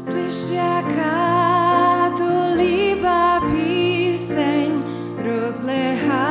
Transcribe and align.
Slyšia 0.00 0.80
to 2.16 2.56
líba 2.56 3.44
píseň 3.52 4.72
rozlehá 5.20 6.29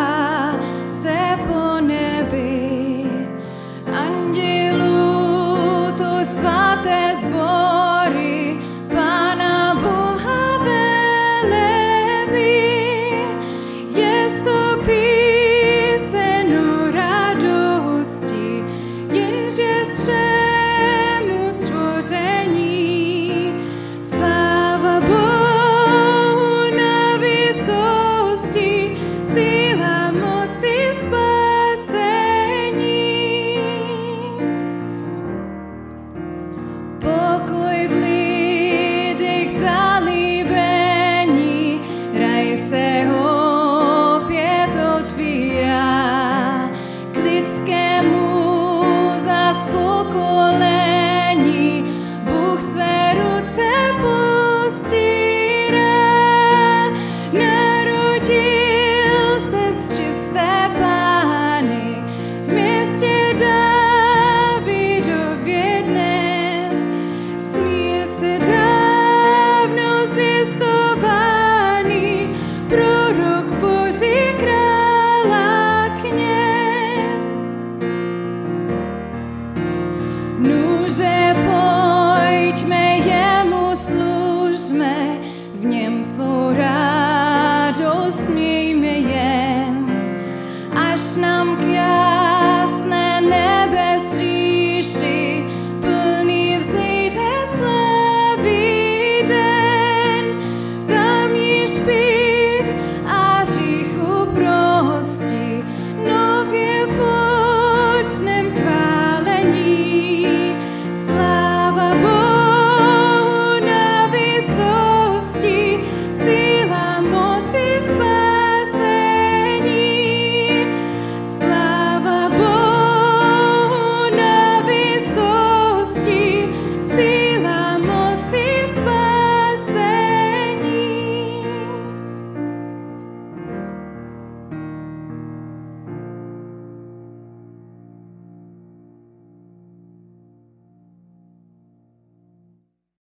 Nuże 80.40 81.36
pojdźmy 81.36 82.98
Jemu, 82.98 83.76
służmy, 83.76 85.20
w 85.56 85.66
Niem 85.66 86.06
są 86.06 86.54
radość 86.54 88.18